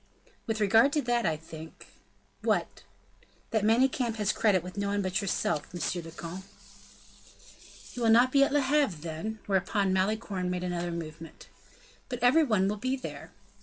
"With 0.47 0.59
regard 0.59 0.91
to 0.93 1.01
that, 1.03 1.27
I 1.27 1.37
think" 1.37 1.85
"What?" 2.41 2.81
"That 3.51 3.63
Manicamp 3.63 4.15
has 4.15 4.31
credit 4.31 4.63
with 4.63 4.75
no 4.75 4.87
one 4.87 5.03
but 5.03 5.21
yourself, 5.21 5.71
monsieur 5.71 6.01
le 6.01 6.09
comte!" 6.09 6.43
"He 7.91 7.99
will 7.99 8.09
not 8.09 8.31
be 8.31 8.43
at 8.43 8.51
Le 8.51 8.61
Havre, 8.61 8.97
then?" 8.99 9.37
Whereupon 9.45 9.93
Malicorne 9.93 10.49
made 10.49 10.63
another 10.63 10.91
movement. 10.91 11.49
"But 12.09 12.23
every 12.23 12.43
one 12.43 12.67
will 12.67 12.77
be 12.77 12.95
there." 12.95 13.29